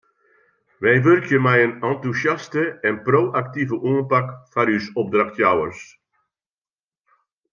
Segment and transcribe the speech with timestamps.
[0.81, 5.81] Wy wurkje mei in entûsjaste en pro-aktive oanpak foar ús opdrachtjouwers.